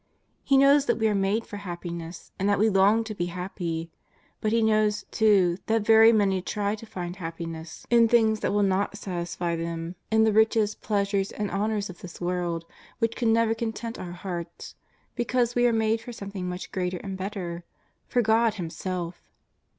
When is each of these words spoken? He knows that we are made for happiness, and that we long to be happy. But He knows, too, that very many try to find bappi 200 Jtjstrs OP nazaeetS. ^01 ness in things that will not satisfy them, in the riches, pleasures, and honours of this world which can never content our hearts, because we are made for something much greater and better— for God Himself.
He 0.43 0.57
knows 0.57 0.87
that 0.87 0.95
we 0.97 1.07
are 1.07 1.13
made 1.13 1.45
for 1.45 1.57
happiness, 1.57 2.31
and 2.39 2.49
that 2.49 2.57
we 2.57 2.69
long 2.71 3.03
to 3.03 3.13
be 3.13 3.27
happy. 3.27 3.91
But 4.39 4.51
He 4.51 4.63
knows, 4.63 5.05
too, 5.11 5.59
that 5.67 5.83
very 5.85 6.11
many 6.11 6.41
try 6.41 6.73
to 6.73 6.87
find 6.87 7.15
bappi 7.17 7.37
200 7.45 7.45
Jtjstrs 7.45 7.45
OP 7.45 7.47
nazaeetS. 7.47 7.51
^01 7.51 7.51
ness 7.51 7.85
in 7.91 8.07
things 8.07 8.39
that 8.39 8.51
will 8.51 8.63
not 8.63 8.97
satisfy 8.97 9.55
them, 9.55 9.95
in 10.09 10.23
the 10.23 10.33
riches, 10.33 10.73
pleasures, 10.73 11.31
and 11.31 11.51
honours 11.51 11.91
of 11.91 11.99
this 11.99 12.19
world 12.19 12.65
which 12.97 13.15
can 13.15 13.31
never 13.31 13.53
content 13.53 13.99
our 13.99 14.13
hearts, 14.13 14.73
because 15.13 15.53
we 15.53 15.67
are 15.67 15.71
made 15.71 16.01
for 16.01 16.11
something 16.11 16.49
much 16.49 16.71
greater 16.71 16.97
and 17.03 17.15
better— 17.15 17.63
for 18.09 18.23
God 18.23 18.55
Himself. 18.55 19.21